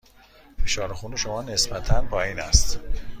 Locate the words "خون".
0.93-1.15